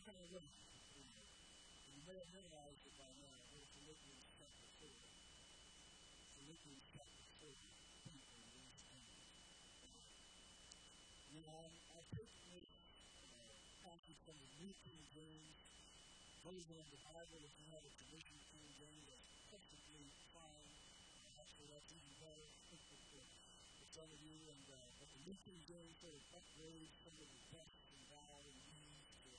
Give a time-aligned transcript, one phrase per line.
[0.00, 0.48] kind of way.
[1.92, 3.36] You may have memorized it by now.
[3.52, 4.88] Go Philippians chapter 4.
[6.40, 7.52] Philippians chapter 4.
[11.30, 12.66] You know, I take this
[13.84, 15.56] passage from the New King James
[16.40, 17.40] version of the Bible.
[17.44, 20.70] If you have a traditional King James, that's perfectly fine.
[21.36, 22.48] Actually, that's even better.
[23.80, 27.16] For some of you, and uh, but the New King James sort of upgrades some
[27.16, 29.30] of the text and thou and ye to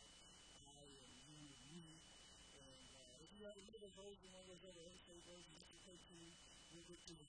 [0.65, 1.87] I and you and you.
[2.57, 5.65] And uh, if you have a middle version, one of those other MK versions, you
[5.73, 6.17] can take to
[6.71, 7.25] you get to the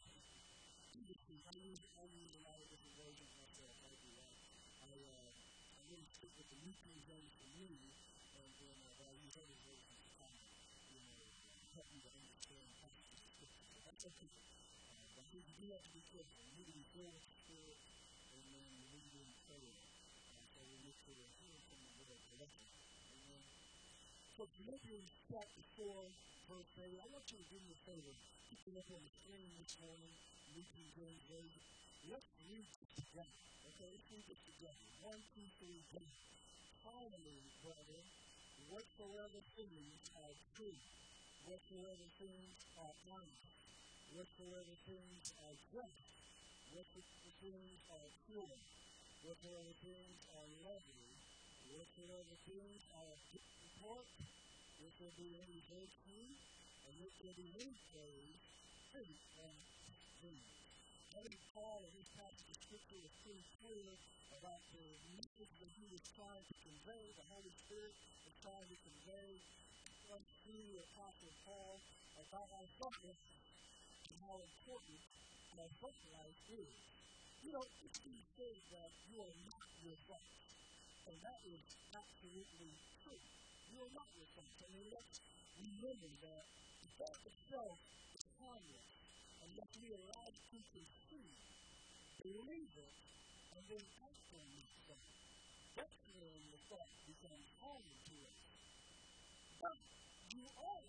[1.48, 3.72] I use I use a lot of different versions myself.
[3.80, 4.36] I do that.
[4.84, 5.30] I uh,
[5.72, 7.96] I really stick with the New King James for me,
[8.36, 10.44] and then uh, I use other versions to kind of
[10.92, 11.16] you know
[11.72, 13.64] help me to understand passages of scripture.
[13.72, 14.32] So that's okay.
[14.92, 16.44] Uh, but you do have to be careful.
[16.44, 17.80] You need to be filled with the Spirit,
[18.36, 19.80] and then you need to be in prayer.
[20.28, 22.68] Uh, so we make sure we're hearing from the Lord directly.
[23.16, 23.42] Amen.
[24.62, 25.90] Philippians chapter 4,
[26.46, 28.14] verse 8, I want you to do me a favor.
[28.46, 30.14] Keep it up on the screen this morning.
[30.54, 31.62] New King James Version.
[32.06, 33.38] Let's read this together.
[33.74, 34.86] Okay, let's read this together.
[35.02, 36.06] One, two, three, go.
[36.86, 38.06] Finally, brethren,
[38.70, 40.78] whatsoever things are true,
[41.50, 43.50] whatsoever things are honest,
[44.14, 46.06] whatsoever things are just,
[46.70, 48.58] whatsoever things are pure,
[49.26, 51.10] whatsoever things are lovely,
[51.66, 54.06] whatsoever things are good
[54.82, 56.26] if there be any virtue,
[56.86, 58.38] and if there be any praise,
[58.90, 59.54] think on
[60.18, 60.52] things.
[61.14, 63.94] I think Paul in this passage of Scripture is pretty clear
[64.32, 67.94] about the message that he was trying to convey, the Holy Spirit
[68.26, 69.30] was trying to convey
[70.10, 71.72] us through the Apostle Paul
[72.18, 73.22] about our life
[74.08, 74.98] and how important
[75.58, 76.74] our thought life is.
[77.44, 80.38] You know, it's been said that you are not your thoughts,
[81.06, 81.62] and that is
[81.92, 82.72] absolutely
[83.02, 83.41] true.
[83.72, 84.04] Are not.
[84.04, 85.16] I mean, let's
[85.56, 86.44] remember that
[86.84, 87.76] the thought itself
[88.12, 88.90] is harmless
[89.40, 91.36] unless we allow to conceive,
[92.20, 92.94] believe it,
[93.56, 95.08] and then act on that thought.
[95.72, 98.40] That's when the thought becomes harmful to us.
[99.56, 99.76] But
[100.36, 100.82] you are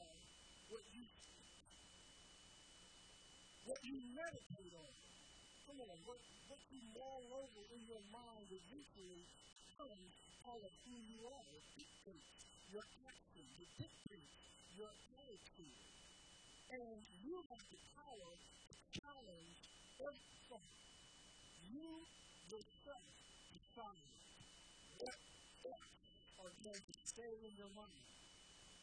[0.67, 1.03] what you
[3.63, 4.91] what you meditate on.
[5.71, 6.19] Come on, what,
[6.51, 9.23] what you mull over in your mind eventually
[9.73, 10.13] becomes
[10.45, 11.45] part of who you are.
[11.49, 12.29] It dictates
[12.69, 14.33] your actions, it dictates
[14.77, 15.81] your attitude.
[16.73, 19.57] And you have the power to challenge
[19.97, 20.73] every thought.
[21.73, 21.89] You
[22.53, 23.05] yourself
[23.49, 24.05] decide
[25.01, 25.17] what
[25.65, 25.97] thoughts
[26.37, 28.03] are going to stay in your mind.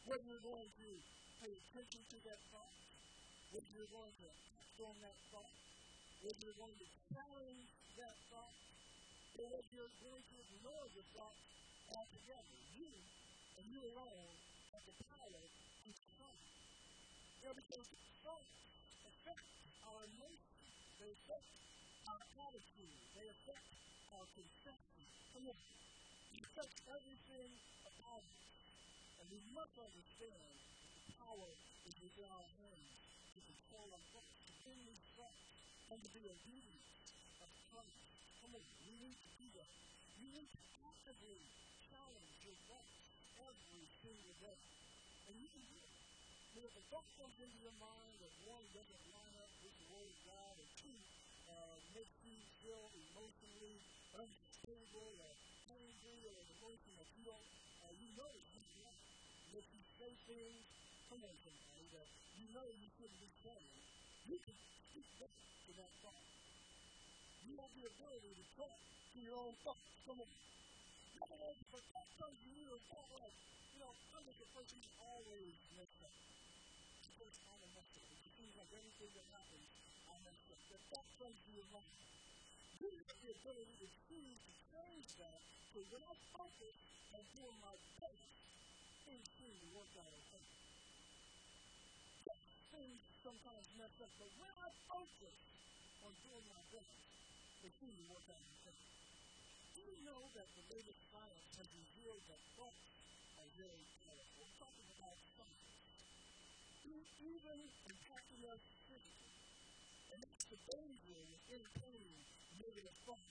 [0.07, 0.89] Whether you're going to
[1.39, 2.75] pay attention to that thought,
[3.55, 5.55] whether you're going to act on that thought,
[6.19, 8.70] whether you're going to challenge that thought,
[9.41, 11.39] whether you're going to ignore the thought
[11.89, 12.57] altogether.
[12.77, 12.93] You
[13.57, 14.37] and you alone
[14.69, 15.89] have the power to.
[17.41, 17.87] You know, because
[18.21, 18.53] thoughts
[19.01, 19.41] affect
[19.81, 20.69] our emotions,
[21.01, 21.47] they affect
[22.05, 23.65] our attitude, they affect
[24.13, 25.01] our conception.
[25.41, 25.57] It
[26.45, 27.49] affects everything
[27.81, 28.45] about us.
[29.17, 30.53] And we must understand
[30.93, 31.49] the power
[31.89, 32.93] is within our hands
[33.33, 35.41] to control our thoughts, to bring these thoughts
[35.89, 36.85] and to be obedient
[37.41, 38.20] of Christ.
[38.41, 39.69] Come on, we need to do that.
[40.17, 41.45] You need to actively
[41.93, 42.97] challenge your thoughts
[43.37, 44.57] every single day.
[45.29, 45.93] And you can do it.
[46.57, 49.87] Mean, if a thought comes into your mind that one doesn't line up with the
[49.93, 50.97] Word of God, or two
[51.47, 53.77] uh, makes you feel emotionally
[54.11, 55.33] unstable or
[55.69, 57.47] angry or an emotion that you don't,
[57.85, 59.05] uh, you know it's not right.
[59.53, 60.65] Makes you say things,
[61.07, 63.79] come on somebody, that you know you shouldn't be saying,
[64.25, 64.57] you can
[64.91, 65.37] speak back
[65.69, 66.40] to that thought.
[67.41, 68.79] You have the ability to talk
[69.13, 69.89] to your own thoughts.
[70.05, 70.31] Come on.
[71.21, 73.35] A thought comes to you, thought like,
[73.73, 76.13] you know, I'm just a person always messed up.
[77.05, 77.81] Because I'm a.
[78.25, 79.67] It seems like everything that happens,
[80.07, 80.61] I mess up.
[80.69, 81.97] The thought comes to your mind.
[82.79, 85.41] You have the ability to choose to change that
[85.73, 86.75] so when I focus
[87.13, 88.25] on doing my best,
[89.05, 90.45] things seem to work out okay.
[92.71, 95.37] Things sometimes mess up, but when I focus
[96.01, 97.10] on doing my best,
[97.63, 98.73] okay.
[99.77, 102.89] Do you know that the latest science has revealed that thoughts
[103.37, 104.33] are very powerful?
[104.41, 105.77] We're talking about science.
[107.21, 109.37] Even impacting us physically.
[110.09, 112.17] And the danger of entertaining
[112.57, 113.29] negative thoughts.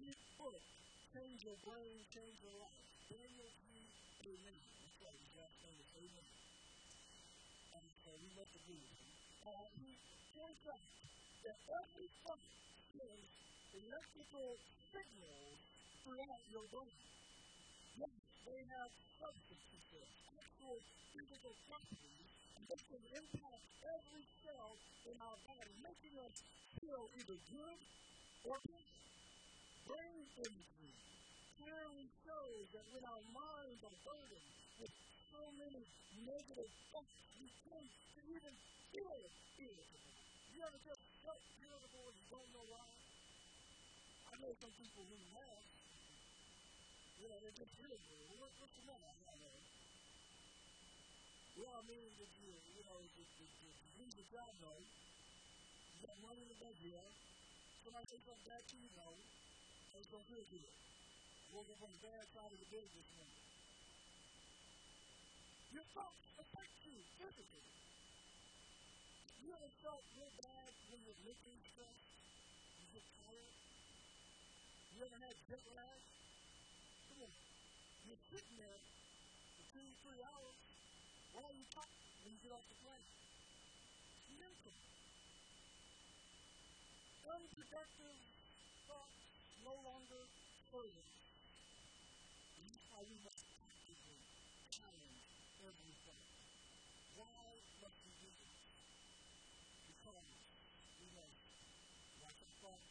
[0.00, 0.64] This book,
[1.12, 2.88] Change Your Brain, Change Your Life.
[3.12, 3.92] Daniel G.
[4.24, 4.58] Amen.
[5.04, 6.26] That's his last name is Amen.
[7.74, 9.12] And so we must agree with him.
[9.42, 9.96] Uh, he
[10.36, 10.84] points out
[11.44, 12.42] that every thought
[12.94, 13.24] is
[13.72, 14.58] electrical
[14.90, 15.58] signals
[16.02, 16.98] throughout your brain.
[17.94, 18.16] Yes,
[18.46, 18.90] they have
[19.20, 20.78] substance, he says, actual
[21.14, 22.28] physical properties
[22.68, 26.34] that can impact every cell in our body, making us
[26.80, 27.78] feel either good
[28.44, 28.90] or bad.
[29.86, 30.94] Brain imagery
[31.58, 34.92] clearly shows that when our minds are burdened with
[35.30, 35.82] so many
[36.24, 38.54] negative thoughts, we tend to even
[38.92, 39.18] feel
[39.58, 40.14] irritable.
[40.54, 42.90] You ever just felt irritable and you don't know why?
[42.90, 45.62] I know some people who have.
[47.22, 48.18] You know, they're just irritable.
[48.42, 49.06] What, what's the matter?
[49.06, 49.58] I don't know.
[51.54, 56.18] Well, I mean, if you, you know, if you lose a job, though, you got
[56.18, 56.58] money in the.
[57.86, 59.08] Somebody says something bad to you, no.
[59.94, 60.66] It's going to feel good.
[60.66, 63.38] I woke up on the bad side of the bed this morning.
[65.78, 67.89] Your thoughts affect you physically.
[69.40, 72.12] You ever felt real bad when you're looking stressed?
[72.76, 73.56] You get tired?
[74.92, 76.00] You ever had jet lag?
[77.08, 77.32] Come on.
[78.04, 78.80] You're sitting there
[79.56, 80.58] for two, three hours.
[81.32, 83.08] Why are you talking when you get off the plane?
[84.36, 84.76] Mental.
[87.24, 88.18] Unproductive
[88.86, 89.20] thoughts
[89.64, 90.30] no longer.
[92.60, 94.20] And that's why we must actively
[94.70, 95.24] challenge
[95.64, 96.28] every thought.
[97.16, 97.42] Why
[97.82, 98.54] must we do this?
[99.88, 100.30] Because
[101.00, 101.40] we must,
[102.22, 102.84] like a thought,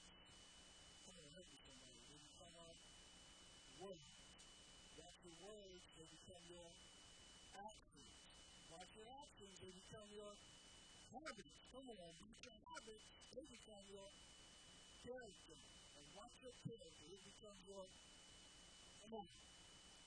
[1.06, 2.02] come on, help me somebody.
[2.10, 2.76] They become our
[3.80, 4.12] words.
[5.00, 6.70] That's your words, they become your
[7.56, 8.14] actions.
[8.70, 10.34] Like your actions, they become your
[11.16, 11.56] habits.
[11.72, 14.10] Come on, these your habits, they become your
[15.04, 15.60] character.
[15.98, 17.86] And watch your character, it becomes your
[19.02, 19.28] come on.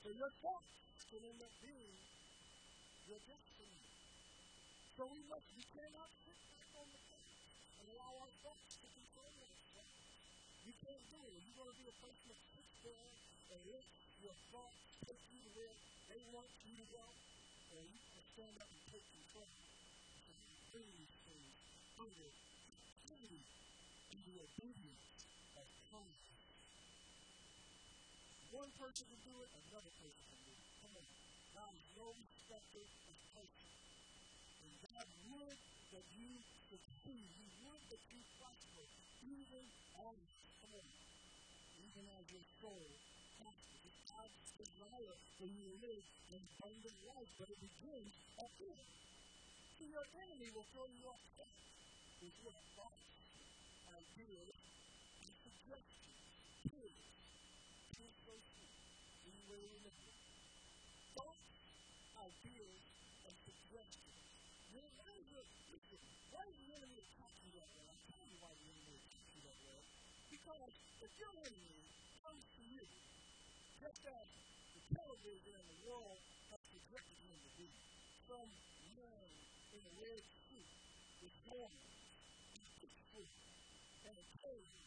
[0.03, 0.73] So your thoughts
[1.11, 1.97] can end up being
[3.07, 3.83] your destiny.
[4.97, 7.37] So we must we cannot sit back on the fence
[7.81, 9.53] and allow our thoughts to control us.
[10.63, 11.43] You can't do it.
[11.43, 12.75] You're going to be a person that sits
[13.53, 13.85] and let
[14.25, 14.81] your thoughts
[15.29, 15.77] you to where
[16.09, 17.05] they want you to go,
[17.77, 19.53] or you can stand up and take control.
[20.25, 21.53] So you bring these things
[22.01, 23.45] under activity
[24.09, 25.05] into obedience
[25.61, 26.25] of Christ.
[28.57, 30.65] One person can do it, another person can do it.
[30.81, 31.07] Come on.
[31.53, 33.77] God is no respecter of persons.
[34.65, 35.59] And God would
[35.93, 36.31] that you
[36.73, 37.29] succeed.
[37.37, 38.85] He would that you prosper.
[39.29, 39.65] Even
[40.09, 40.17] as,
[40.65, 43.12] come even as your soul
[44.13, 46.05] It's desire for you live
[46.37, 48.85] an abundant life, but it begins at here.
[49.81, 51.57] See, your enemy will throw you off track
[52.21, 53.09] with your thoughts,
[53.89, 54.53] ideas,
[55.17, 56.21] and suggestions.
[56.69, 57.09] Period.
[57.97, 58.73] Here's so true.
[59.33, 60.13] Anyway, remember.
[61.17, 61.49] Thoughts,
[62.21, 62.81] ideas,
[63.25, 64.23] and suggestions.
[64.77, 65.49] When why is it,
[66.29, 67.85] why is the enemy attack you that way?
[67.89, 69.81] I'll tell you why the enemy attacks you that way.
[70.29, 72.02] Because if your enemy
[73.83, 74.27] just as
[74.79, 76.19] the television and the world
[76.55, 77.67] has projected him to be,
[78.31, 78.51] some
[78.95, 79.29] man
[79.75, 80.71] in a red suit
[81.19, 81.91] with horns
[82.55, 83.35] and pitchfork
[84.07, 84.79] and a cage,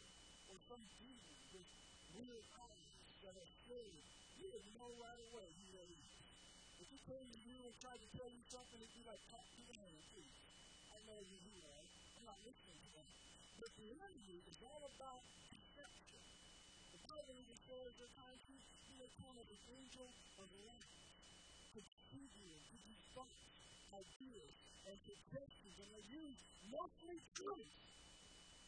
[0.48, 1.68] or some demon with
[2.16, 2.88] weird eyes
[3.20, 4.04] that are scared,
[4.40, 6.08] you would know right away who that is.
[6.80, 9.44] If he came to you and tried to tell you something, it'd be like, talk
[9.44, 10.36] to the hand, please.
[10.88, 11.88] I know you who right?
[12.16, 13.12] I'm not listening to that.
[13.60, 15.24] But the enemy is all about.
[17.16, 20.04] The Bible even says at times he, he may come as an angel
[20.36, 20.92] of light
[21.72, 23.40] to deceive you and give you thoughts,
[23.88, 24.52] ideas,
[24.84, 26.36] and suggestions, and they use
[26.68, 27.72] mostly truth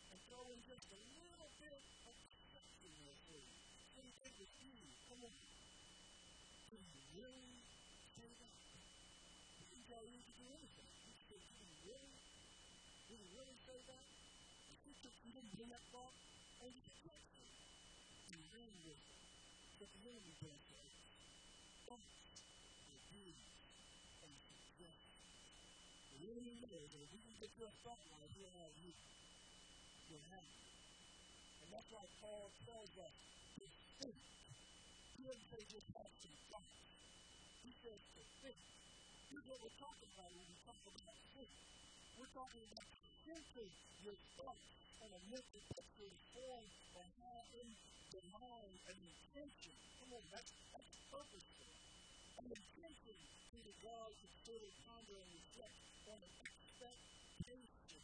[0.08, 1.76] and throw in just a little bit
[2.08, 3.52] of deception there for you.
[3.92, 4.76] So you think it's you.
[5.12, 5.36] Come on.
[6.72, 7.52] Can you really
[8.16, 8.56] say that?
[9.60, 10.88] He can tell you to do anything.
[11.04, 12.16] He said, Can you really?
[13.12, 14.04] Did he really say that?
[14.72, 16.16] And he you didn't bring that thought
[16.64, 17.58] and you rejected it.
[18.78, 18.94] You
[20.38, 20.94] say it.
[21.88, 22.14] Thoughts,
[24.23, 25.18] and suggestions.
[26.18, 28.94] Knows that if he can get your thought you.
[30.06, 30.62] He'll have you.
[31.62, 33.14] And that's why Paul tells us
[33.58, 33.64] to
[33.99, 34.18] think.
[35.18, 36.78] He doesn't say just have some thoughts.
[37.62, 38.61] He says to think.
[39.28, 41.50] Here's what we're talking about when we talk about think.
[42.14, 42.88] We're talking about
[43.26, 43.73] thinking
[44.06, 45.20] your thoughts and a
[46.34, 47.70] formed by having
[48.12, 49.74] the mind and intention.
[49.98, 51.72] Come on, that's, that's purposeful.
[52.38, 53.16] An intention
[53.52, 58.02] to the God consider, ponder, and reflect on an expectation.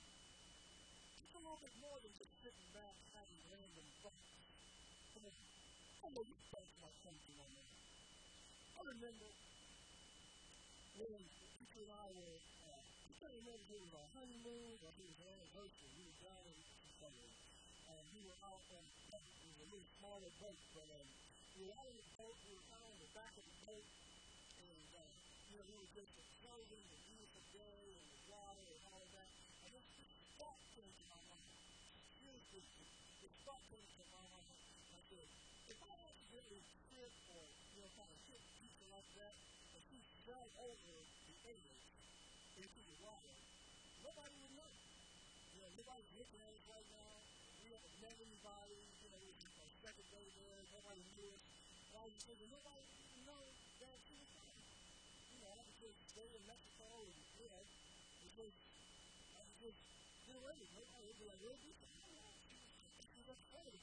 [1.22, 4.30] It's a little bit more than just sitting back having random thoughts.
[5.14, 5.36] Come on.
[6.04, 6.38] I you
[7.02, 7.80] come to my mind.
[8.74, 9.30] I remember
[10.94, 11.22] when
[11.58, 12.82] Peter and I were, uh,
[13.24, 15.90] I remember was honeymoon or was our anniversary.
[15.96, 16.74] We were down in
[17.04, 17.37] somewhere.
[17.84, 19.20] And we were out on a
[19.61, 21.08] little smaller boat, but um,
[21.52, 22.37] we were out on the boat.
[22.49, 23.87] We were of on the back of the boat.
[24.64, 24.73] And
[25.68, 29.30] we were just clothing, the beautiful day, and the water, and all of that.
[29.64, 29.87] And this
[30.40, 31.52] thought came to my mind.
[32.25, 32.64] Seriously,
[33.20, 34.56] this thought came to my mind.
[34.96, 35.28] I said,
[35.68, 37.42] if I accidentally trip or,
[37.76, 39.34] you know, kind of hit people like that,
[39.76, 41.68] and she fell over the edge
[42.56, 43.37] into the water,
[44.00, 44.74] nobody would know.
[45.75, 47.19] You know, nobody's looking at right now.
[47.59, 48.78] We haven't met anybody.
[49.02, 50.62] You know, it's our second day there.
[50.71, 51.43] Nobody knew us.
[51.90, 53.43] And I was thinking, nobody even know
[53.83, 54.54] that she was.
[55.35, 57.66] You know, just stay in Mexico and
[58.38, 58.54] was
[59.35, 59.78] I just
[60.23, 60.59] get away.
[60.78, 61.75] Nobody would be like, where's this?
[63.02, 63.75] She was afraid,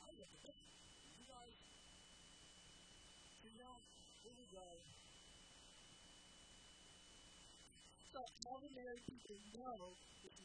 [0.00, 0.64] I the best.
[1.20, 1.56] You guys,
[3.40, 3.76] see now,
[4.22, 4.66] here we go.
[8.12, 10.44] So, how many people know that you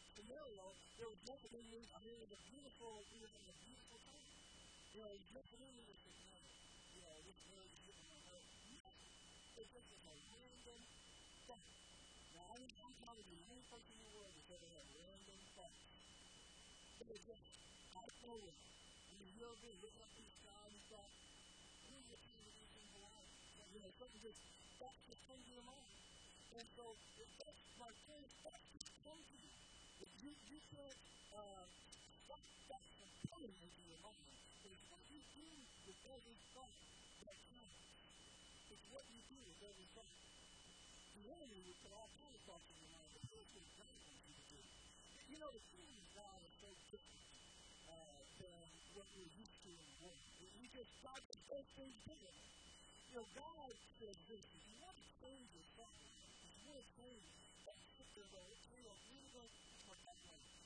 [0.15, 0.65] scenario.
[0.97, 1.19] There was
[1.51, 4.27] in me, I mean, it was beautiful, it was a beautiful time.
[4.91, 5.99] You know, it was in me that
[6.31, 6.37] no,
[6.95, 8.45] you know, this marriage is getting my heart.
[9.55, 10.81] It was just a random
[11.47, 11.67] thought.
[12.35, 15.79] Now, I'm, I'm probably the only in the world that's ever had random thoughts.
[17.01, 17.45] It was just.
[19.11, 21.11] You know, you ever been looking up in the sky and you thought,
[21.83, 23.27] who's the king of this in Hawaii?
[23.73, 24.41] You know, something just,
[24.79, 25.91] thoughts just come to your mind.
[26.55, 26.83] And so,
[27.19, 29.70] if that's my point, thoughts just come to you.
[30.01, 30.99] You, you can't,
[31.37, 31.65] uh,
[32.25, 35.47] stop thoughts from coming into your what you do
[35.85, 36.73] with every thought
[37.21, 37.37] that.
[38.71, 40.13] It's what you do with every thought.
[41.11, 43.25] The enemy will put all kinds of thoughts in your mind, what
[43.77, 44.59] God wants you to do.
[45.29, 47.21] You know, the kingdom of God is so different
[47.91, 48.63] uh, than
[48.97, 50.21] what we're used to in the world.
[50.41, 51.33] We just try to
[51.77, 52.33] things bigger.
[53.11, 53.69] You know, God
[54.01, 57.25] says this, if you want to change your thought, if you want to change
[57.69, 57.77] that
[58.81, 59.60] real, you're going to that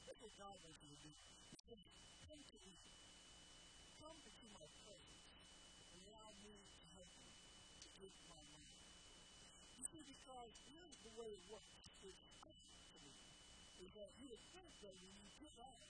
[0.05, 0.13] way.
[0.13, 1.11] That's what God wants you do.
[1.49, 1.81] He says,
[2.29, 2.73] come to me.
[3.97, 5.25] Come into my presence
[5.97, 7.29] and allow me to help you
[7.81, 8.69] to get my mind.
[9.81, 11.73] You see, because here's the way it works.
[12.05, 13.17] It's actually
[13.81, 15.89] is that you think that when you get out,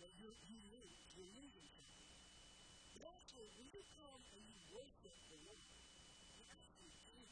[0.00, 2.10] that you you lose, you're losing something.
[2.96, 5.68] But also, when you come and you worship the Lord,
[6.32, 7.28] you actually free.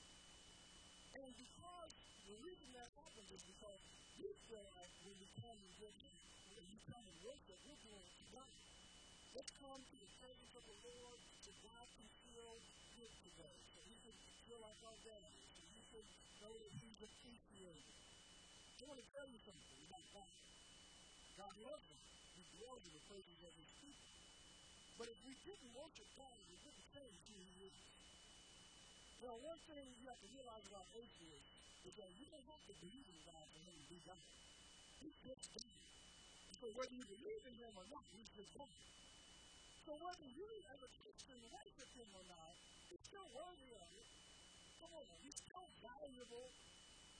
[1.19, 1.93] And because
[2.29, 3.81] the reason that happens is because
[4.19, 4.33] feel
[5.03, 6.15] when you come and worship,
[6.53, 8.53] when you come and worship, you're doing it to God.
[9.33, 12.53] Let's come to the presence of the Lord that God can feel
[13.01, 13.57] good today.
[13.73, 15.33] So He can feel like our daddy.
[15.57, 16.05] So you can
[16.45, 17.89] know that He's appreciated.
[17.93, 20.33] I want to tell you something about God.
[21.39, 22.05] God loves us.
[22.37, 24.09] He dwells in the presence of His people.
[25.01, 27.79] But if we didn't worship God, we wouldn't change who He is.
[29.23, 31.52] Well, one thing you have to realize about atheists
[31.83, 34.23] that you don't have to believe in God for Him to be God.
[35.03, 35.75] He's just God.
[36.63, 38.71] So whether you believe in Him or not, He's just God.
[39.83, 42.55] So whether you as a Christian worship Him or not,
[42.87, 44.09] He's still worthy of it.
[44.79, 46.47] Come on, He's still valuable.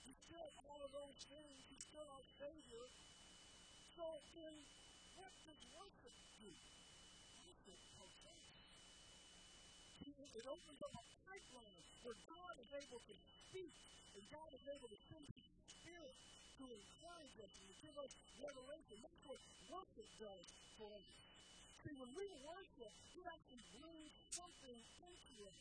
[0.07, 1.59] He's still all of those things.
[1.67, 2.85] He's still our Savior.
[3.99, 4.55] So then,
[5.19, 6.51] what does worship do?
[7.43, 8.63] Worship protects.
[10.33, 13.75] It opens up a pipeline where God is able to speak
[14.13, 16.15] and God is able to send His Spirit
[16.57, 18.95] to encourage us and to give us revelation.
[19.01, 19.39] That's what
[19.69, 20.45] worship does
[20.77, 21.07] for us.
[21.83, 25.59] See, when we worship, it actually brings something into us.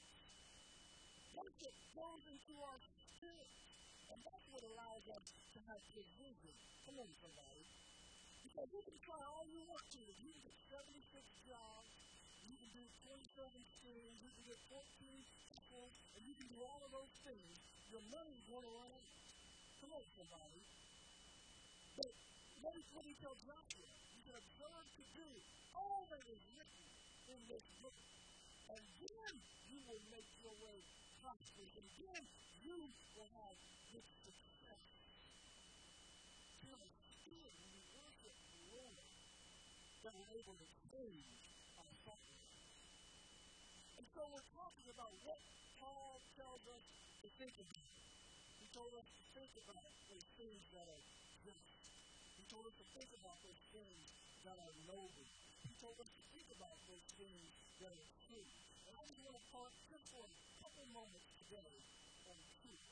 [1.32, 3.50] Worship goes into our spirit.
[4.12, 5.24] And that's what allows us
[5.56, 6.54] to have provision.
[6.84, 7.64] Come on, somebody.
[8.44, 10.02] Because you can try all you want to.
[10.04, 11.88] You can get 76 jobs,
[12.44, 13.48] you can do 27
[13.80, 14.84] schools, you can get 14
[15.48, 17.71] people, and you can do all of those things.
[17.92, 19.04] Your money's going out.
[19.84, 20.64] Come on, somebody.
[21.92, 22.08] But
[22.64, 23.88] notice what he tells Joshua.
[24.16, 25.28] He said, observe to do
[25.76, 26.84] all that is written
[27.36, 27.92] in this book.
[28.72, 29.32] And then
[29.68, 30.80] you will make your way
[31.20, 31.72] prosperous.
[31.76, 32.22] And then
[32.64, 32.80] you
[33.12, 33.56] will have
[33.92, 34.84] good success.
[36.64, 39.04] Feel a spirit when you worship the Lord
[40.00, 41.28] that we're able to change
[41.76, 42.40] our suffering.
[44.00, 45.40] And so we're talking about what
[45.76, 47.64] Paul tells us to.
[48.58, 51.04] He told us to think about those things that are
[51.44, 51.62] just.
[52.36, 55.28] He told us to think about those things that are noble.
[55.68, 58.46] He told us to think about those things that are true.
[58.86, 61.84] And I just want to talk just for a couple moments today
[62.26, 62.82] on truth.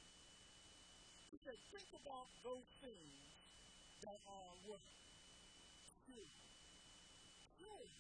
[1.31, 3.33] He said, think about those things
[4.03, 4.83] that are what?
[6.05, 6.29] True.
[7.57, 7.91] True.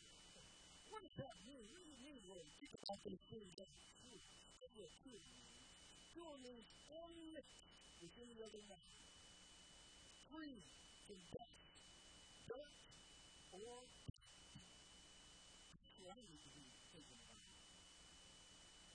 [0.88, 1.64] What does that mean?
[1.70, 4.20] What does it mean when you think about those things that are true?
[4.58, 5.20] What does true
[6.10, 6.26] mean?
[6.26, 7.66] True means unmixed
[8.02, 8.62] with any other.
[10.30, 10.62] Free
[11.06, 11.58] from dust,
[12.46, 12.74] dirt,
[13.50, 13.78] or
[16.30, 17.42] need to be thinking about.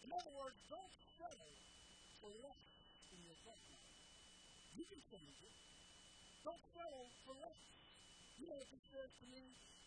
[0.03, 1.53] In other words, don't settle
[2.19, 2.63] for less
[3.12, 3.79] in your partner.
[4.75, 5.55] You can change it.
[6.43, 7.60] Don't settle for less.
[8.39, 9.43] You know what this says to me?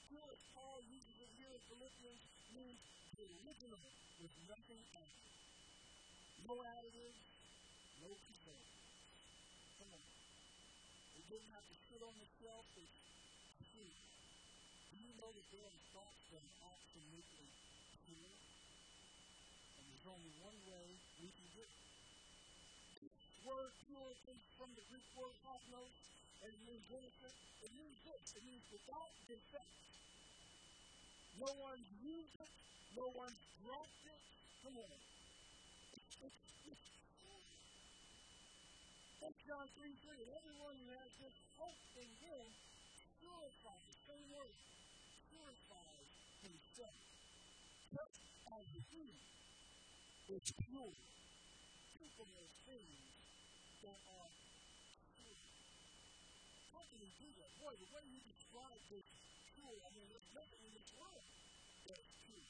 [0.09, 2.81] Pure as Paul uses it here in Philippians means
[3.17, 3.85] the original
[4.21, 5.38] with nothing added.
[6.49, 7.21] No additives,
[8.01, 8.89] no preservatives.
[9.77, 10.07] Come on.
[11.21, 12.65] It didn't have to sit on the shelf.
[12.81, 12.99] It's
[13.77, 13.93] free.
[14.89, 17.49] Do you know that there are thoughts that are absolutely
[18.09, 18.33] pure?
[19.77, 20.87] And there's only one way
[21.21, 21.89] we can get it
[23.49, 25.93] word pure comes from the Greek word cosmos,
[26.45, 27.37] and it means innocent.
[27.65, 28.25] It means this.
[28.37, 29.73] It means without defect.
[31.41, 32.53] No one's used it.
[32.93, 34.21] No one's dropped it.
[34.65, 35.18] Come on.
[39.23, 40.19] That's John 3 3.
[40.35, 42.47] Everyone who has this hope in him
[43.23, 44.57] purifies, same word,
[45.31, 46.11] purifies
[46.43, 46.99] himself.
[47.95, 48.19] Just
[48.51, 49.15] as he
[50.35, 50.97] is pure.
[51.99, 52.99] People are things
[53.87, 54.31] that are
[55.15, 55.39] true.
[56.75, 57.51] How can you do that?
[57.63, 59.07] Boy, the way you describe this
[59.55, 61.27] true, I mean, there's nothing in this world
[61.87, 62.47] that's true.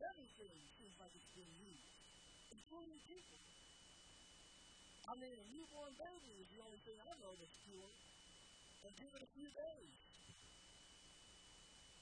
[0.00, 1.95] Everything seems like it's been used,
[2.66, 3.38] including people.
[5.06, 7.90] I mean, a newborn baby is the only thing I know that's pure.
[8.82, 9.94] And give it a few days.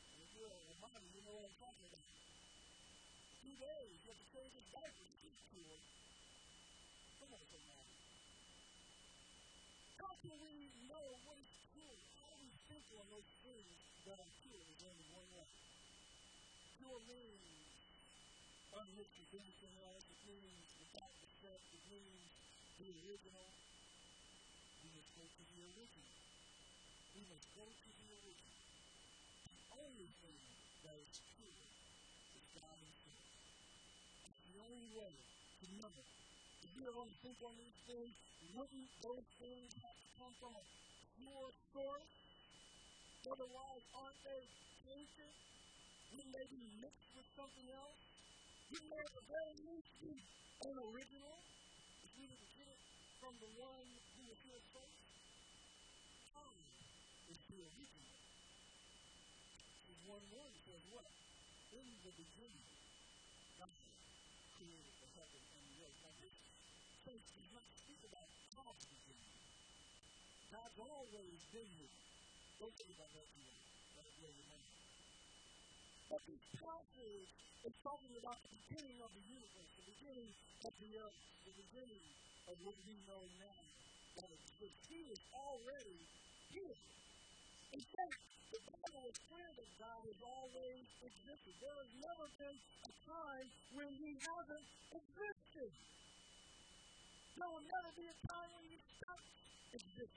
[0.09, 2.01] And if you're a mommy, you know what I'm talking about.
[2.01, 5.77] A few days, you have to change his diaper, he's pure.
[7.21, 7.93] Come on, somebody.
[10.01, 10.55] How can we
[10.89, 11.93] know what is pure?
[11.93, 13.69] Do we think on those things
[14.09, 14.65] that are pure?
[14.65, 15.49] There's only one way.
[16.81, 17.53] Pure means
[18.81, 20.04] unmixed with anything else.
[20.25, 21.65] Means without defect.
[21.77, 22.33] It means
[22.81, 23.49] the original.
[24.81, 26.17] We must go to the original.
[27.13, 28.59] We must go to the original.
[29.53, 30.41] The only thing
[30.85, 31.65] that is pure
[32.41, 33.21] is God Himself.
[34.25, 35.13] It's the only way
[35.61, 35.93] to know
[36.65, 38.15] if you don't think on these things,
[38.57, 40.65] wouldn't those things have to come from a
[41.21, 42.11] pure source?
[43.29, 44.43] Otherwise, aren't they
[44.89, 45.35] tainted?
[46.09, 48.01] Wouldn't they be mixed with something else?
[48.73, 49.55] Wouldn't they at the very
[50.65, 51.37] unoriginal?
[52.05, 52.81] If were to get it
[53.21, 55.01] from the one who was here first?
[56.33, 56.57] God
[57.31, 58.13] is the original.
[60.05, 61.09] One word that says what?
[61.73, 62.69] In the beginning,
[63.57, 63.73] God
[64.61, 65.99] created the heaven and the earth.
[66.05, 66.37] Now, this
[67.09, 69.33] faith does not speak about God's beginning.
[70.53, 71.97] God's always been here.
[72.61, 73.65] Don't think about that too much.
[73.97, 74.74] That's where you're
[76.15, 77.27] But this passage
[77.67, 80.31] is talking about the beginning of the universe, the beginning
[80.63, 82.07] of the earth, the beginning
[82.47, 83.59] of what we know now.
[84.23, 84.79] That exists.
[84.87, 85.99] He is already
[86.55, 86.79] here.
[87.75, 88.15] In fact,
[88.47, 91.53] the Bible is clear that God has always existed.
[91.59, 95.71] There has never been a time when He hasn't existed.
[97.35, 99.35] There will never be a time when He stops
[99.83, 100.15] existing.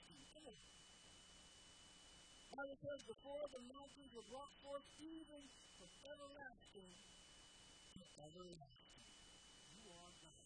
[2.58, 5.42] Bible says, before the mountains were brought forth, even
[5.78, 9.06] from everlasting to everlasting.
[9.78, 10.42] You are God.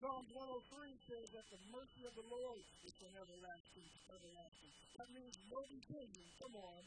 [0.00, 4.72] Psalm 103 says that the mercy of the Lord is from everlasting to everlasting.
[4.96, 6.80] That means no beginning, come on,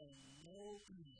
[0.00, 0.16] and
[0.48, 1.12] no end.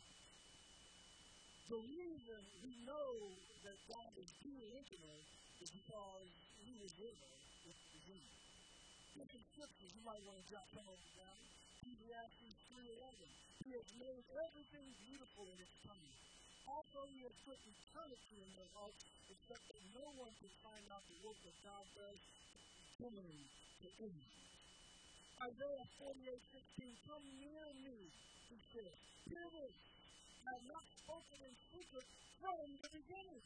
[1.68, 3.12] The reason we know
[3.60, 5.26] that God is truly intimate
[5.60, 6.28] is because
[6.64, 7.32] He was with us
[9.20, 11.38] at scriptures, you might want to jot some of them down.
[11.82, 13.28] Ecclesiastes 3.11.
[13.66, 16.12] He has made everything beautiful in its time.
[16.64, 21.04] Also, He has put eternity in their hearts, except that no one can find out
[21.12, 22.20] the work that God does
[23.02, 23.36] beginning
[23.82, 24.22] to end.
[25.42, 27.08] Isaiah 48.16.
[27.10, 27.98] Come near me,
[28.48, 28.96] he says.
[29.26, 29.74] Hear this.
[30.46, 32.06] I have not spoken in secret
[32.38, 33.44] from the beginning.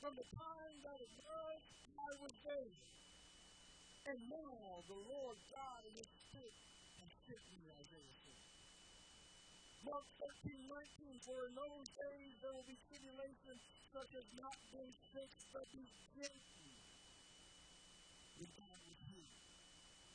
[0.00, 1.60] From the time that it was,
[1.98, 3.01] I was there.
[4.02, 6.54] And now the Lord God in His Spirit
[6.98, 8.42] has sent me, Isaiah says.
[9.86, 10.06] Mark
[10.42, 13.56] 13, 19, for in those days there will be tribulation
[13.94, 16.46] such as not being been since the beginning.
[18.42, 19.30] When God was here,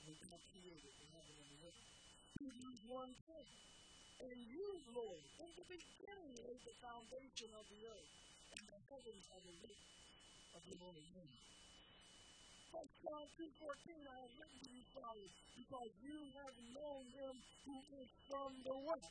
[0.03, 1.83] when God created the heaven and the earth.
[2.43, 4.27] Hebrews 1 10.
[4.27, 8.11] And you, Lord, in the beginning laid the foundation of the earth,
[8.51, 9.87] and the heavens are the lift
[10.57, 11.37] of your holy name.
[12.71, 17.75] First John 2.14, I have written to you, fathers, because you have known him who
[17.95, 19.03] is from the what?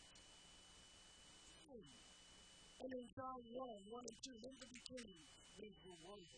[2.76, 5.24] And in John 1, 1 and 2, in the beginning
[5.56, 6.28] was the Word.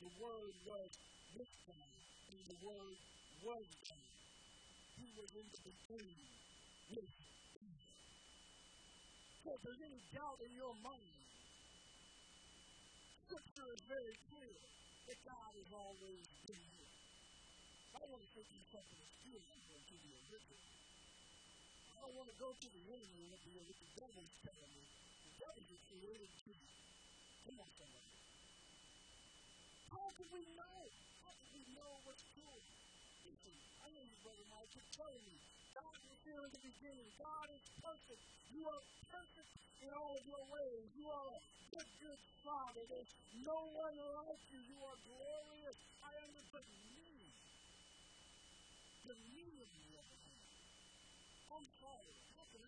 [0.00, 0.90] The Word was
[1.36, 1.92] with God,
[2.32, 2.96] and the Word
[3.44, 4.08] was God.
[4.96, 6.32] He was in the beginning
[6.96, 7.76] with God.
[9.44, 11.16] So if there's any doubt in your mind,
[13.28, 14.56] Scripture is very clear
[15.12, 16.31] that God has always.
[18.02, 20.58] I want to show you something that's to.
[21.86, 24.82] I don't want to go to the enemy and be with the devil's telling me.
[25.22, 26.58] The devil is created too.
[27.46, 28.10] Come on, somebody.
[29.86, 30.82] How can we know?
[31.22, 32.58] How can we know what's true?
[33.22, 35.36] Listen, I know you, Brother Mike, you're telling me.
[35.78, 37.10] God is here in the beginning.
[37.22, 38.22] God is perfect.
[38.50, 38.82] You are
[39.14, 40.86] perfect in all of your ways.
[40.98, 42.82] You are a good, good Father.
[42.82, 43.14] There's
[43.46, 44.58] no one like you.
[44.58, 45.78] You are glorious.
[46.02, 46.10] I
[46.92, 47.30] me.
[49.02, 50.22] The meaning of it.
[51.52, 52.14] I'm sorry.
[52.32, 52.62] How can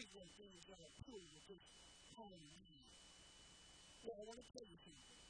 [0.00, 1.64] Think when things are true with this
[2.16, 2.56] calling me?
[4.00, 5.20] Well, I want to tell you something.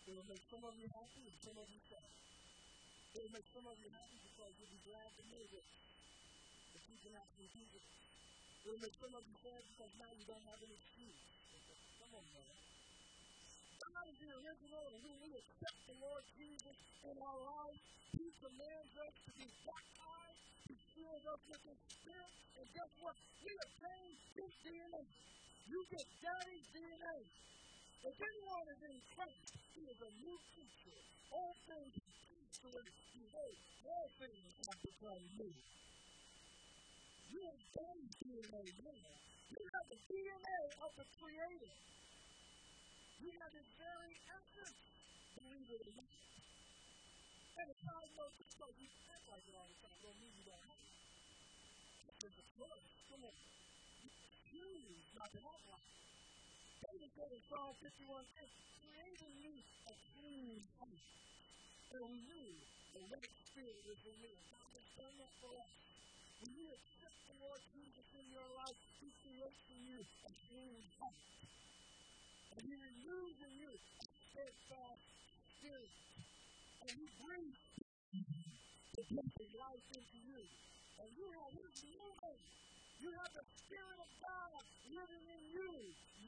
[0.00, 2.08] It will make some of you happy and some of you sad.
[2.08, 5.68] It will make some of you happy because you'll be glad to know this.
[6.72, 7.84] If you can actually do it.
[8.64, 11.20] It will make some of you sad because now you don't have an excuse.
[12.00, 12.56] Come on, man.
[13.76, 16.76] God is the original, and when we accept the Lord Jesus
[17.12, 17.82] in our lives,
[18.16, 20.15] He commands us to be baptized,
[20.96, 23.16] Fills us with His Spirit, and guess what?
[23.44, 25.04] We obtain His DNA.
[25.68, 27.16] You get Daddy's DNA.
[28.00, 31.00] If anyone is in Christ, he is a new creature.
[31.36, 32.88] All things passed away.
[33.12, 35.52] Behold, all things have become new.
[37.28, 39.12] You have Daddy's DNA now.
[39.52, 41.74] You have the DNA of the Creator.
[43.20, 44.80] You have His very essence,
[45.36, 46.35] believe it or not.
[47.56, 50.34] And it's not about just because you act like it all the time, don't mean
[50.36, 50.92] you don't have it.
[52.20, 52.88] There's a choice.
[53.08, 53.36] Come on.
[54.04, 54.10] You
[54.52, 55.96] choose not to act like it.
[56.84, 58.24] David said in Psalm 51,
[58.76, 59.54] create in me
[59.88, 61.04] a clean heart.
[61.96, 62.50] And we knew
[62.92, 64.32] the right spirit was in me.
[64.52, 65.72] God has done that for us.
[66.44, 70.84] When you accept the Lord Jesus in your life, He creates in you a clean
[71.00, 71.20] heart.
[72.52, 75.02] And He renews in you a steadfast
[75.56, 76.05] spirit.
[76.86, 77.58] And He brings
[78.94, 80.38] of life into you.
[81.02, 82.38] And you have His name.
[83.02, 84.62] You have the Spirit of God
[84.94, 85.70] living in you.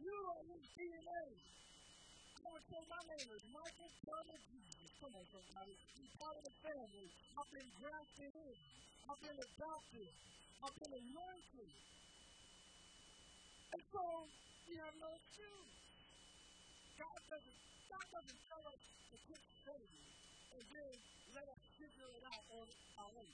[0.03, 1.27] You are His DNA.
[2.43, 4.91] I say my name is Michael Carter Jesus.
[4.99, 5.75] Come on, somebody.
[5.79, 7.07] I'm part of the family.
[7.39, 8.57] I've been grafted in.
[9.07, 10.11] I've been adopted.
[10.59, 11.71] I've been anointed.
[13.79, 14.05] And so,
[14.67, 15.71] we have no excuse.
[16.99, 17.59] God doesn't,
[17.95, 20.18] God doesn't tell us to quit saving
[20.67, 20.95] then
[21.35, 22.67] let us figure it out on
[22.99, 23.33] our own.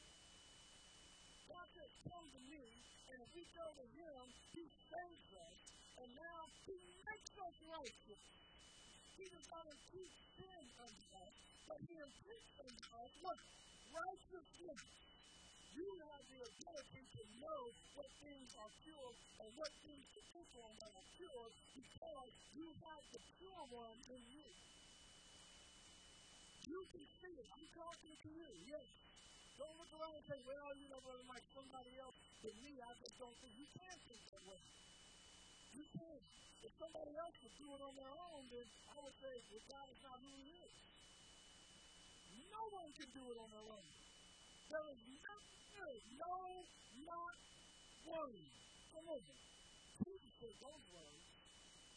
[1.48, 2.64] God says, come to me,
[3.12, 4.22] and if we go to him,
[4.56, 5.56] he saves us,
[6.00, 8.22] and now he makes us righteous.
[9.16, 11.34] He does not impute sin unto us,
[11.68, 13.38] but he imputes unto us what?
[13.92, 14.82] Righteousness.
[15.74, 17.60] You have the ability to know
[17.94, 19.10] what things are pure
[19.42, 23.98] and what things to think on that are pure because you have the pure one
[24.06, 24.43] in you.
[26.64, 27.48] You can see it.
[27.52, 28.48] I'm talking to you.
[28.72, 28.88] Yes.
[29.60, 32.92] Don't look around and say, well, you know, brother, like somebody else than me, I
[33.04, 34.60] just don't think you can think that way.
[35.76, 36.20] You can.
[36.64, 39.86] If somebody else would do it on their own, then I would say, well, God
[39.92, 40.74] is not who he is.
[42.48, 43.86] No one can do it on their own.
[44.72, 46.34] There is nothing, no,
[47.04, 47.36] not
[48.08, 48.34] one.
[48.96, 49.20] Come on.
[50.00, 51.24] Jesus said those words.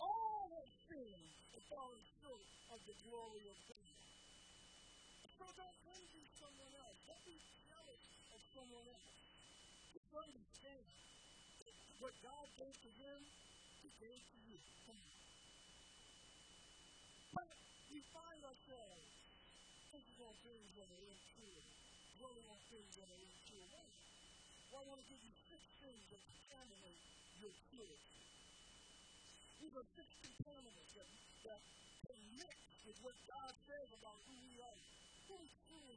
[0.03, 3.76] All have sinned and fallen short of the glory of God.
[5.37, 6.97] So don't envy someone else.
[7.05, 7.37] Don't be
[7.69, 8.01] jealous
[8.33, 9.13] of someone else.
[9.93, 10.85] Just understand
[12.01, 13.19] what God gave to them,
[13.85, 14.57] He gave to you.
[14.89, 15.13] Come on.
[17.37, 17.49] But
[17.93, 19.05] we find ourselves
[19.93, 21.61] thinking on things that are impure,
[22.17, 23.69] dwelling on things that are impure.
[24.73, 27.01] Well, I want to give you six things that contaminate
[27.45, 28.09] your purity.
[29.61, 31.09] These are six contaminants that,
[31.45, 31.61] that
[32.41, 32.53] mix
[32.89, 34.96] with what God says about who we are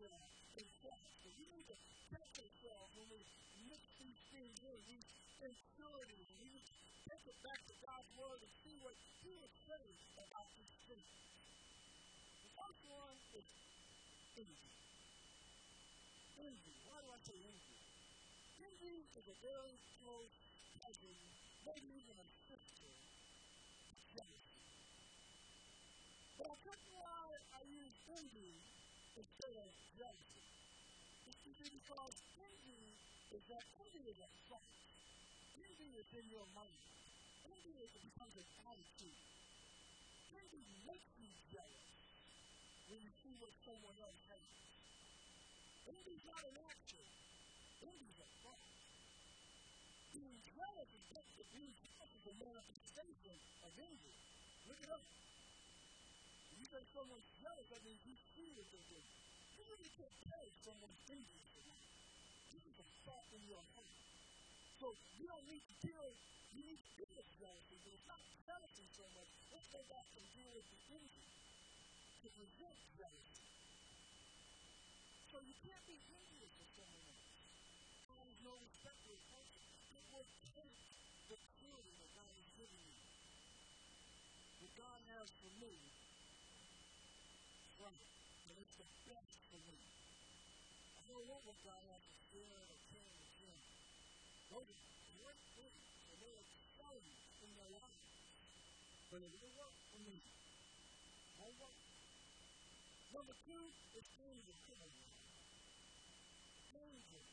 [0.00, 1.12] in Christ.
[1.28, 1.76] And we need to
[2.08, 3.20] check ourselves when we
[3.68, 5.08] mix these things in, these
[5.44, 6.28] impurities.
[6.40, 9.96] We need to take it back to God's Word and see what He is saying
[10.16, 11.04] about these things.
[11.04, 13.44] The first one is
[14.40, 14.72] envy.
[16.48, 16.74] Envy.
[16.88, 17.76] Why do I say envy?
[18.56, 20.32] Envy is a very close
[20.80, 21.16] cousin,
[21.68, 22.88] maybe even a sister,
[24.16, 24.64] jealousy.
[26.40, 28.79] But tell you why I use envy
[29.18, 29.26] of
[29.98, 30.46] jealousy.
[31.26, 32.94] You see, because envy
[33.34, 34.70] is that envy is a thought.
[35.50, 36.78] Envy is in your mind.
[37.42, 39.18] Envy is becomes an attitude.
[40.30, 41.90] Envy makes you jealous
[42.86, 44.42] when you see what someone else has.
[45.90, 47.06] Envy not an action.
[47.82, 48.62] Envy a thought.
[50.14, 54.14] Being jealous is just being jealous is a manifestation of envy.
[54.70, 55.02] Look it up.
[56.70, 58.14] You say someone's jealous, that means you
[58.70, 59.11] they're doing.
[59.59, 60.14] You really can't
[60.46, 61.02] if someone's
[62.62, 63.98] is a thought in your heart.
[64.78, 66.06] So you don't need to deal,
[66.54, 69.26] you need to deal with jealousy, but it's not jealousy so much.
[69.50, 70.78] Let's go back deal with the
[72.22, 72.26] to
[72.94, 73.50] jealousy.
[75.26, 77.35] So you can't be envious of someone else.
[78.06, 79.59] God is no respecter of person.
[79.90, 80.22] It will
[80.54, 80.78] take
[81.35, 81.38] the
[81.98, 82.94] that God has given you.
[84.62, 85.98] What God has for me
[87.80, 88.04] right.
[88.48, 89.60] And it's the best for.
[89.60, 93.60] I don't know what God has to share or tell or share.
[94.52, 94.82] Those are
[95.16, 98.00] great things, and they are exciting in my life.
[99.08, 100.16] But it will work for me.
[101.40, 101.76] Work.
[103.16, 103.64] Number two
[103.96, 104.56] is anger.
[106.76, 107.24] Anger.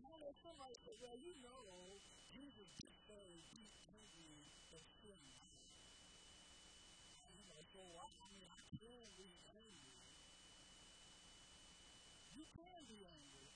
[0.00, 1.62] Now there's somebody say, well, you know,
[2.32, 5.34] Jesus did say, be angry and sin
[7.54, 7.82] know, so
[8.18, 9.94] I mean, I can be angry.
[12.34, 13.50] You can be angry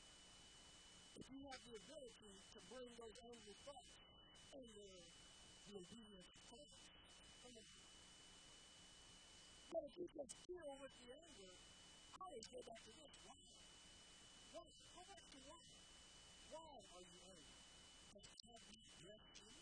[1.14, 3.94] if you have the ability to bring those angry thoughts
[4.50, 4.90] under
[5.70, 6.78] the obedience of Christ.
[9.68, 11.54] But if you just deal with the anger,
[12.18, 13.14] I always go back to this.
[13.22, 13.38] Why?
[14.58, 14.66] Why?
[14.96, 15.62] Go back to why.
[16.50, 17.62] Why are you angry?
[18.10, 18.58] Because God
[19.06, 19.54] blessed you.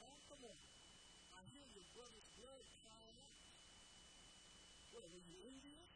[0.00, 0.14] Huh?
[0.30, 0.58] Come on.
[1.36, 3.36] I hear your brother's blood crying out.
[4.94, 5.92] What, were you envious?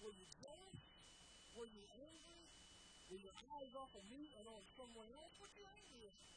[0.00, 0.26] Were you
[1.60, 2.44] Were you angry?
[3.12, 5.34] Were your eyes off of me and on someone else?
[5.36, 6.32] What you angry about?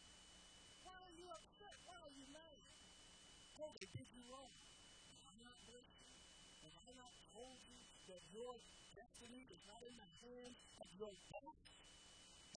[0.84, 1.76] Why are you upset?
[1.88, 2.60] Why are you mad?
[3.56, 4.52] Oh, they did you wrong.
[4.52, 5.96] Am I not blessed?
[6.60, 7.80] Have I not told you
[8.12, 8.52] that your
[9.00, 11.60] destiny is not in the hands of your boss?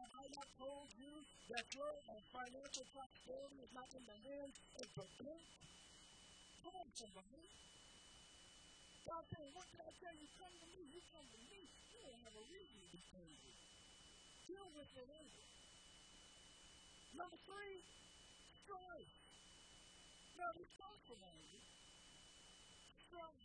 [0.01, 1.13] Have I not told you
[1.53, 5.45] that your uh, financial prosperity is not in the hands of the bank?
[6.65, 7.45] Come on, somebody.
[9.05, 10.29] God said, what can I tell you?
[10.41, 10.81] Come to me.
[10.97, 11.61] You come to me.
[11.93, 13.55] You don't have a reason to be angry.
[14.49, 15.45] Deal with your anger.
[17.13, 17.77] Number three,
[18.65, 19.13] strife.
[20.41, 21.63] Now, we talk from anger.
[23.13, 23.45] Strife.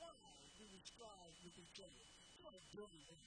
[0.00, 2.04] Why do we strive with each other?
[2.40, 3.24] What a dirty thing.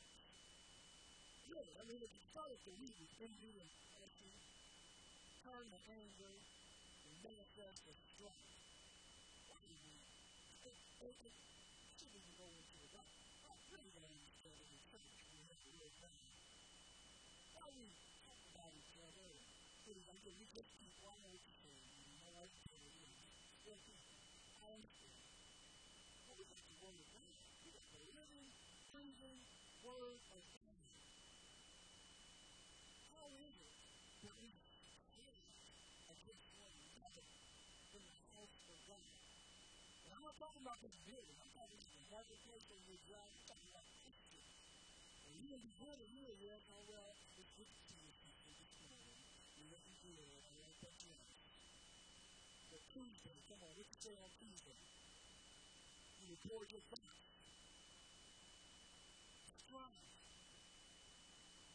[1.54, 1.68] Good.
[1.78, 4.32] I mean, if you started to read it, envy and passion,
[5.46, 8.50] turn to anger, and manifest as strife.
[9.48, 10.87] What do you mean?
[10.98, 11.06] I
[24.74, 25.14] understand.
[26.26, 26.46] But we
[29.22, 29.34] the
[29.86, 30.42] word of.
[33.14, 33.74] How is it
[34.26, 34.50] that we
[35.14, 35.38] stand
[36.10, 37.26] against one another
[37.94, 39.06] in the house of God?
[40.04, 41.40] And I'm not talking about this building.
[41.40, 41.80] I'm talking
[42.12, 42.36] about the
[42.68, 43.32] where you drive.
[43.48, 44.52] Talking about Christians.
[45.24, 48.52] And you may be good at here, yes, oh, well, it's good to you people
[48.60, 49.24] this morning.
[49.56, 50.28] You're looking good.
[50.44, 50.52] I
[50.84, 51.32] that dress.
[52.68, 54.80] But Tuesday, come on, you say on Tuesday?
[56.20, 57.24] You record your thoughts.
[59.64, 59.96] Strive.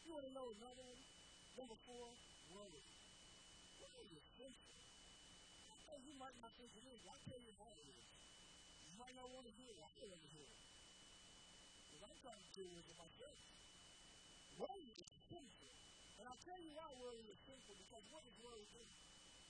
[0.05, 1.01] You want to know another one?
[1.57, 2.05] Number four,
[2.53, 2.85] worry.
[3.81, 4.29] Worry is.
[5.73, 7.01] I know you might not think it is.
[7.09, 8.22] I'll tell you how it is.
[9.03, 9.83] You might not want to hear it.
[9.83, 10.63] I don't want to hear it.
[11.91, 13.35] Because I'm trying to with it myself.
[14.63, 15.75] Worry is sinful.
[16.23, 17.75] And I'll tell you why worry is sinful.
[17.83, 18.95] Because what is worry doing?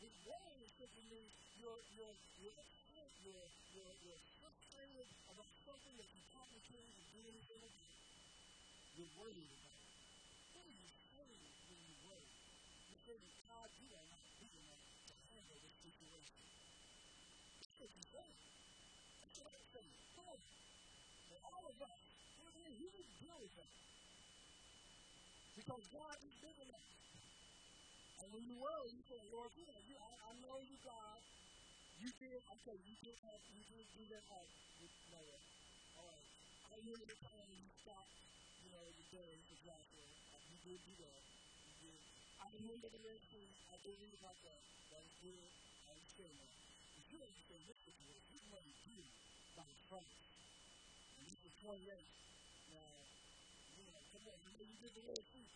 [0.01, 3.45] With worry is simply means you're, you're, you're upset, you're,
[3.77, 3.93] you're,
[4.41, 7.93] frustrated about something that you probably can't do anything about.
[8.97, 9.85] You're worried about it.
[10.57, 12.25] What are you saying when you worry?
[12.89, 16.41] You're saying, God, you are not big enough to handle this situation.
[17.61, 18.41] That's what you're saying.
[19.33, 19.95] That's what I'm saying.
[20.13, 20.41] Come on.
[21.25, 22.01] For all of us,
[22.79, 23.55] you to deal with.
[25.57, 26.89] Because God is big enough.
[28.23, 31.21] And when you worry, you say, Lord, you know, you, I, I know you, God.
[31.99, 34.51] You did, okay, you did have, you did do that out
[34.81, 35.41] with Noah.
[35.99, 36.27] All right.
[36.73, 37.69] I hear the time you
[38.63, 40.07] you know, the day for Joshua.
[40.51, 41.23] You did do that.
[41.67, 42.01] You did.
[42.39, 43.01] I remember the
[43.31, 43.51] Sea.
[43.71, 44.63] I read about that.
[44.91, 45.51] That was good.
[45.87, 46.53] I understand that.
[46.95, 48.27] But you understand this situation.
[48.31, 49.07] This money is due
[49.59, 50.42] by Christ.
[51.63, 51.95] This 28.
[52.75, 52.91] Now,
[53.79, 55.47] you know, come on, you know you did the little thing.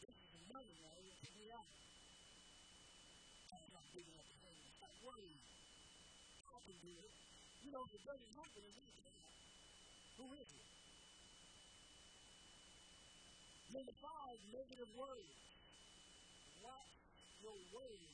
[0.00, 1.68] This is another it'll put me out.
[3.52, 4.64] I'm not giving up the hand.
[4.80, 5.44] Stop worrying.
[6.48, 7.12] I can do it.
[7.60, 9.04] You know, if it doesn't happen, it doesn't.
[10.16, 10.68] Who is it?
[13.76, 15.36] Number five, negative words.
[16.64, 16.92] Watch
[17.44, 18.08] your words.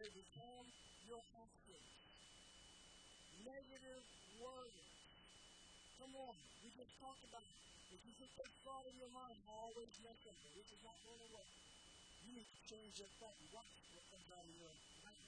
[0.00, 0.66] They become
[1.04, 1.92] your actions.
[3.44, 4.02] Negative
[4.40, 4.87] words.
[5.98, 7.58] Come on, we just talked about it.
[7.90, 10.38] If you put that thought in your mind, always mess up.
[10.54, 11.50] This is not going to work.
[12.22, 13.34] You need to change your thought.
[13.50, 13.66] Watch
[13.98, 14.70] what comes out of your
[15.02, 15.26] mouth.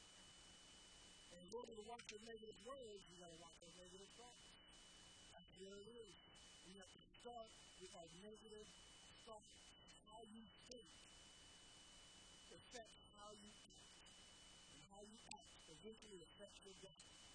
[1.34, 4.46] And in order to watch your negative words, you got to watch your negative thoughts.
[5.34, 6.14] That's where it is.
[6.70, 7.50] You have to start
[7.82, 8.68] with our negative
[9.26, 9.50] thoughts.
[10.06, 10.86] How you think
[12.54, 13.90] affects how you act.
[14.70, 17.26] And how you act eventually affects your destiny.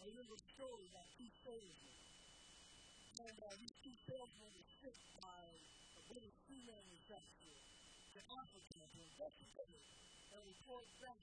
[0.00, 1.99] I remember a story about two salesmen.
[3.20, 7.60] And uh, these two salesmen were sent by a British shoe manufacturer
[8.16, 9.84] to Africa to investigate
[10.32, 11.20] and report back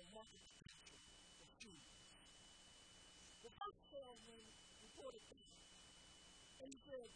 [0.00, 0.96] on market potential
[1.44, 1.88] of shoes.
[3.44, 4.44] The first salesman
[4.80, 5.52] reported back,
[6.64, 7.08] and he said,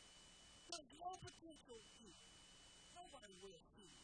[0.69, 2.21] there's no potential here.
[2.93, 4.01] Nobody wears shoes.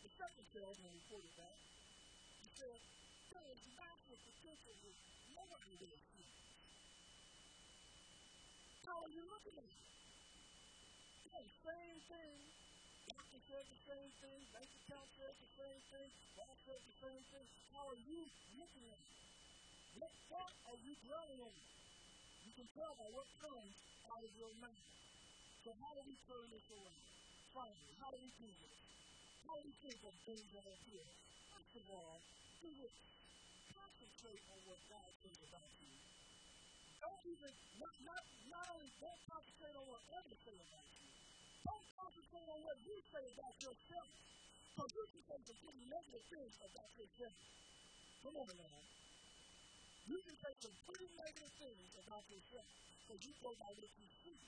[0.00, 1.60] The second salesman reported back.
[2.40, 2.80] He said,
[3.36, 4.96] there is massive potential here.
[5.36, 6.45] Nobody wears shoes.
[8.86, 9.82] How are you looking at it?
[11.26, 12.38] Yeah, same thing.
[13.10, 14.38] Doctor said the same thing.
[14.54, 16.08] Bank account said the same thing.
[16.38, 17.46] Boss said the same thing.
[17.74, 18.20] How are you
[18.54, 19.10] looking at it?
[19.98, 21.58] What thought are you dwelling on?
[22.46, 23.74] You can tell by what comes
[24.06, 24.86] out of your mouth.
[25.66, 27.02] So how do we turn this around?
[27.58, 28.76] Finally, how do we do this?
[29.50, 31.10] How do we think of things that are here?
[31.50, 32.22] First of all,
[32.62, 32.94] do this.
[33.74, 36.05] Concentrate on what God says about you.
[37.06, 41.06] Don't even, not, not, not only don't concentrate on what others say about you,
[41.62, 44.10] don't concentrate on what you say about yourself.
[44.74, 47.36] Because you can say some pretty negative things about yourself.
[48.26, 48.78] Come on now.
[50.10, 52.68] You can say some pretty negative things about yourself.
[52.74, 54.40] Because you go by what you see.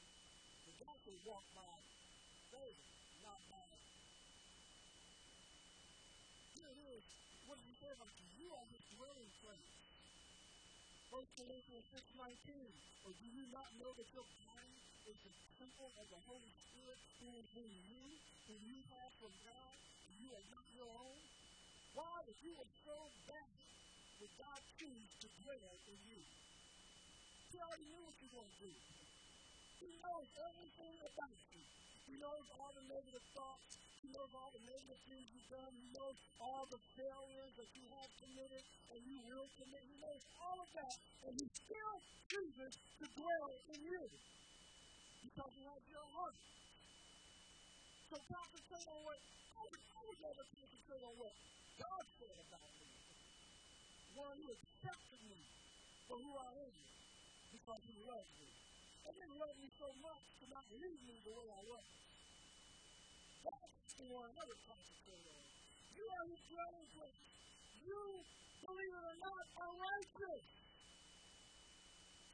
[0.66, 1.78] The doctor walk by
[2.50, 2.82] faith,
[3.22, 3.70] not by.
[6.58, 7.04] Here it is.
[7.46, 8.26] What he say about you?
[8.34, 9.77] You are his dwelling place.
[11.08, 11.86] 1 Corinthians
[12.20, 12.68] 6.19
[13.08, 14.76] Or do you not know that your body
[15.08, 18.04] is the temple of the Holy Spirit who is in you,
[18.44, 21.20] whom you have from God, and you are not your own?
[21.96, 23.56] Why, if you are so bad,
[24.20, 26.20] would God choose to dwell in you?
[27.48, 28.72] He already knew what you were going to do.
[29.80, 31.64] He knows everything about you.
[32.04, 33.87] He knows all the negative thoughts.
[34.08, 35.68] He knows all the negative things you've done.
[35.68, 39.84] He knows all the failures that you have committed and you will commit.
[39.84, 40.96] He knows all of that.
[41.28, 41.96] And he still
[42.32, 44.00] chooses to dwell in you.
[44.08, 46.36] He has your heart.
[48.08, 51.34] So concentrate on oh, what I would, would never concentrate on what
[51.76, 52.88] God said about me.
[54.16, 55.40] One who accepted me
[56.08, 56.76] for who I am
[57.60, 58.48] because he loves me.
[59.04, 62.07] And he loved me so much to not leave me the way I was.
[63.98, 65.26] I would concentrate.
[65.90, 66.86] You are his dwelling.
[67.82, 68.02] You,
[68.62, 70.44] believe it or not, are righteous.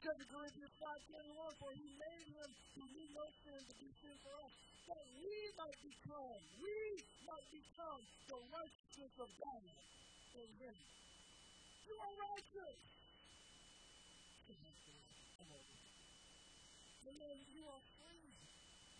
[0.05, 4.35] 2 Corinthians 5.21, for he made him who knew no sin to be sin for
[4.45, 4.53] us,
[4.85, 6.77] that we might become, we
[7.25, 9.61] might become the righteousness of God
[10.37, 10.75] in him.
[11.81, 12.77] You are righteous.
[17.05, 18.29] And then you are free.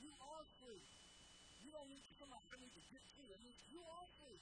[0.02, 0.82] You are free.
[1.66, 3.30] You don't need to come out and need to get free.
[3.30, 4.42] I mean, you are free.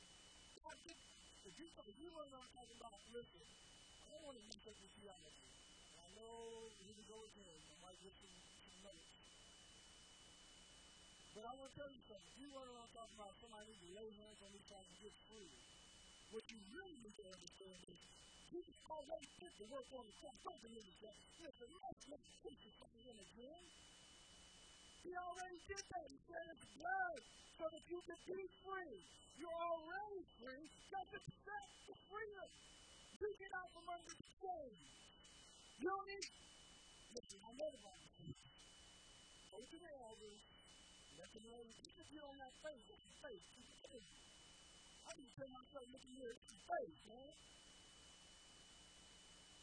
[0.64, 3.43] God, if you, if you run around talking about, listen,
[4.08, 5.43] I want to use up this reality.
[5.99, 7.60] I know here we go again.
[7.60, 9.12] I might get some, some notes.
[11.36, 12.30] But I want to tell you something.
[12.32, 14.97] If you run around talking about somebody needs to lay hands on these guys and
[15.03, 15.51] get free,
[16.32, 17.99] what you really need to understand is
[18.47, 20.39] Jesus already put the work on the cross.
[20.39, 23.64] Don't believe it, Listen, let's make Jesus in again.
[25.04, 26.06] He already did that.
[26.08, 27.20] He said it's blood
[27.60, 28.95] so that you can be free.
[29.36, 30.64] You're already free.
[30.88, 32.49] Just accept the freedom.
[33.20, 34.24] You get out from under the.
[35.84, 36.28] You don't need.
[37.12, 38.36] Listen, I know about this.
[39.54, 40.41] To the elders.
[41.20, 41.62] Let them know.
[41.64, 43.43] Even if you don't have faith, it's faith.
[43.60, 44.08] It's faith.
[45.04, 45.86] I can tell myself,
[46.16, 47.34] here, it's faith, man.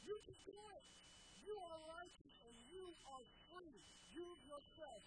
[0.04, 0.84] You can do it.
[1.40, 3.80] You are righteous and you are free.
[4.12, 5.02] You yourself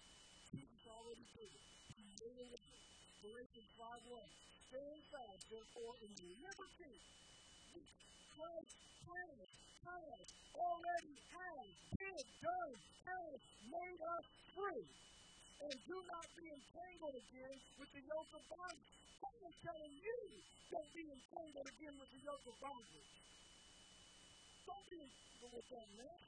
[0.54, 1.64] Jesus already did it.
[1.98, 2.62] He made it up.
[3.26, 4.22] Galatians 5 1.
[4.70, 6.94] Stand fast, therefore, in your liberty.
[8.34, 9.50] Christ planned,
[9.82, 11.66] has, already has,
[11.98, 14.86] did, done, has made us free.
[15.64, 18.94] And do not be entangled again with the yoke of bondage.
[19.22, 20.18] Paul is telling you,
[20.70, 23.10] don't be entangled again with the yoke of bondage.
[24.66, 26.20] Don't be entangled with that man.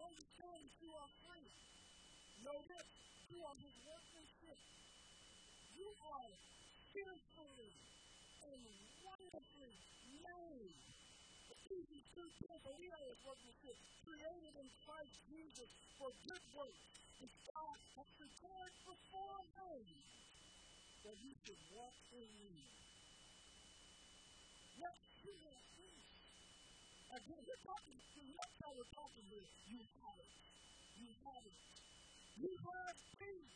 [0.00, 1.48] Understand that you are free.
[2.44, 2.88] Know this,
[3.30, 4.58] you are his workmanship.
[5.74, 6.30] You are
[6.92, 7.70] fearfully
[8.44, 8.62] and
[9.00, 9.74] wonderfully
[10.22, 10.76] made.
[11.48, 16.84] Ephesians 2 10, for we are his workmanship, created in Christ Jesus for good works,
[17.20, 19.88] which God has prepared beforehand
[21.04, 22.58] that we should walk in them.
[24.76, 26.00] Yes, you are free.
[27.14, 27.96] Again, we're talking,
[28.74, 29.48] we're talking here.
[29.70, 30.30] You have it.
[30.98, 31.73] You have it.
[32.40, 33.54] You have peace.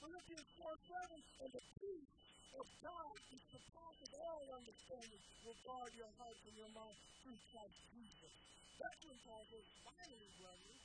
[0.00, 2.12] Philippians 4 7, and the peace
[2.60, 7.78] of God, which surpasses all understanding, will guard your hearts and your mind through Christ
[7.88, 8.32] Jesus.
[8.76, 10.78] That's when Paul says, finally, brethren,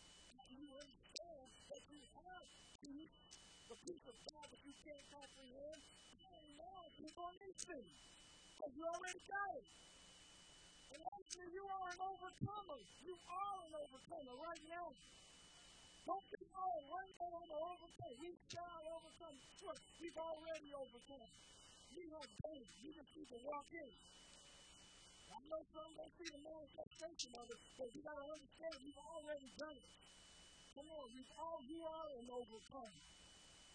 [0.56, 2.46] you understand that you have
[2.80, 3.16] peace,
[3.68, 5.82] the peace of God that you can't comprehend,
[6.56, 7.92] Now, you on these things.
[8.56, 9.68] Because you already got it.
[10.96, 12.80] And actually, you are an overcomer.
[13.04, 14.88] You are an overcomer right now.
[16.08, 18.16] Don't be all one on the overcome.
[18.24, 19.36] We shall overcome.
[19.60, 21.28] Sure, we've already overcome.
[21.92, 22.68] We have it.
[22.80, 23.92] You just need to walk in.
[25.36, 29.04] I know some don't see the manifestation of it, but you got to understand you've
[29.04, 29.92] already done it.
[30.80, 33.04] Come on, you've all you are an overcomer.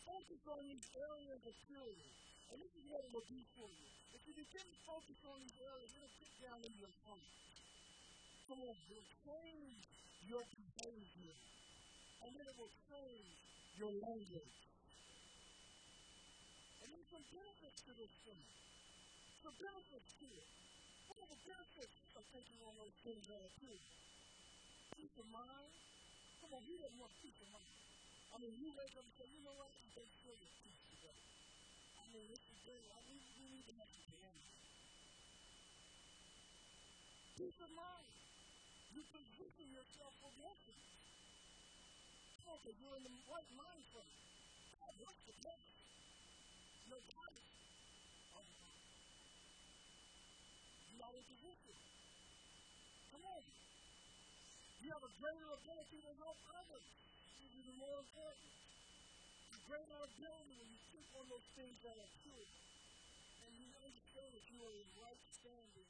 [0.08, 2.10] Focus on these areas of purity.
[2.48, 3.88] And this is what it will do for you.
[4.16, 7.28] If you begin to focus on these areas, it'll get down in your heart.
[8.48, 9.84] Come on, it will change
[10.32, 11.36] your behavior
[12.22, 13.26] and then it will change
[13.74, 14.54] your language.
[16.78, 18.42] And there's some benefits to this thing.
[19.42, 20.48] Some benefits to it.
[21.10, 23.80] What are the benefits of taking on those things that are true?
[24.94, 25.72] Peace of mind.
[26.46, 27.74] Come on, you don't want peace of mind.
[28.32, 29.70] I mean, you wake up and say, you know what?
[29.74, 31.18] I'm going to feel this peace today.
[31.98, 32.82] I mean, this is good.
[32.86, 34.46] I mean, we need to have family.
[37.34, 38.08] Peace of mind.
[38.94, 40.91] You position yourself for blessings
[42.42, 44.18] because you're in the right mind frame.
[44.82, 45.78] God wants to bless you.
[46.90, 47.42] No body.
[50.90, 51.76] You're not in position.
[53.14, 53.42] Come on.
[54.82, 56.86] You have a greater ability to help others.
[57.38, 58.50] This is more important.
[59.54, 62.46] A greater ability when you think on those things that are true.
[63.46, 65.81] And you understand that you are in right standing